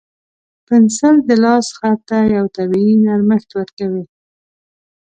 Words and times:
پنسل 0.65 1.15
د 1.27 1.29
لاس 1.43 1.65
خط 1.77 1.99
ته 2.09 2.17
یو 2.37 2.45
طبیعي 2.57 2.93
نرمښت 3.05 3.49
ورکوي. 3.53 4.05